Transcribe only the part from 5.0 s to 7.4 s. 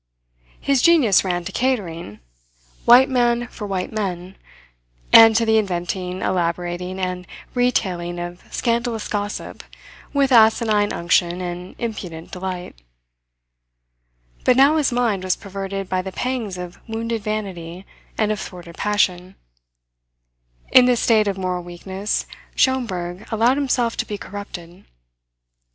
and to the inventing, elaborating, and